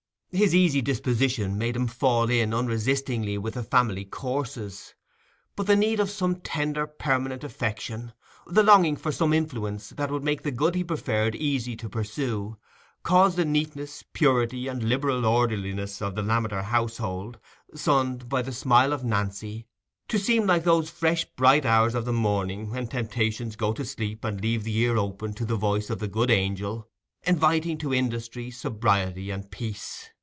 His 0.33 0.55
easy 0.55 0.81
disposition 0.81 1.57
made 1.57 1.75
him 1.75 1.87
fall 1.87 2.29
in 2.29 2.53
unresistingly 2.53 3.37
with 3.37 3.55
the 3.55 3.63
family 3.63 4.05
courses, 4.05 4.93
but 5.57 5.67
the 5.67 5.75
need 5.75 5.99
of 5.99 6.09
some 6.09 6.35
tender 6.39 6.87
permanent 6.87 7.43
affection, 7.43 8.13
the 8.47 8.63
longing 8.63 8.95
for 8.95 9.11
some 9.11 9.33
influence 9.33 9.89
that 9.89 10.09
would 10.09 10.23
make 10.23 10.43
the 10.43 10.51
good 10.51 10.73
he 10.73 10.85
preferred 10.85 11.35
easy 11.35 11.75
to 11.75 11.89
pursue, 11.89 12.55
caused 13.03 13.35
the 13.35 13.43
neatness, 13.43 14.05
purity, 14.13 14.69
and 14.69 14.83
liberal 14.83 15.25
orderliness 15.25 16.01
of 16.01 16.15
the 16.15 16.23
Lammeter 16.23 16.63
household, 16.63 17.37
sunned 17.75 18.29
by 18.29 18.41
the 18.41 18.53
smile 18.53 18.93
of 18.93 19.03
Nancy, 19.03 19.67
to 20.07 20.17
seem 20.17 20.45
like 20.47 20.63
those 20.63 20.89
fresh 20.89 21.25
bright 21.25 21.65
hours 21.65 21.93
of 21.93 22.05
the 22.05 22.13
morning 22.13 22.69
when 22.69 22.87
temptations 22.87 23.57
go 23.57 23.73
to 23.73 23.83
sleep 23.83 24.23
and 24.23 24.39
leave 24.39 24.63
the 24.63 24.77
ear 24.77 24.95
open 24.95 25.33
to 25.33 25.43
the 25.43 25.57
voice 25.57 25.89
of 25.89 25.99
the 25.99 26.07
good 26.07 26.31
angel, 26.31 26.87
inviting 27.23 27.77
to 27.79 27.93
industry, 27.93 28.49
sobriety, 28.49 29.29
and 29.29 29.51
peace. 29.51 30.07